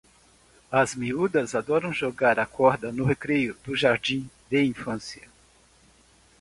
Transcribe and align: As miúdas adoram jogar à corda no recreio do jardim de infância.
As 0.71 0.95
miúdas 0.95 1.53
adoram 1.53 1.93
jogar 1.93 2.39
à 2.39 2.45
corda 2.47 2.91
no 2.91 3.03
recreio 3.05 3.55
do 3.63 3.75
jardim 3.75 4.27
de 4.49 4.63
infância. 4.63 5.29